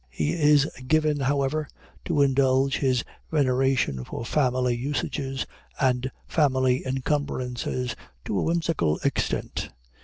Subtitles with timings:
[0.09, 1.67] He is given, however,
[2.05, 5.45] to indulge his veneration for family usages,
[5.79, 9.69] and family encumbrances, to a whimsical extent.